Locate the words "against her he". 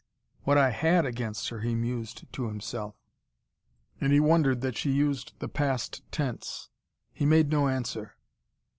1.05-1.75